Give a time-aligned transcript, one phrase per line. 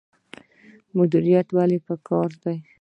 [0.95, 2.57] مدیریت ولې پکار دی؟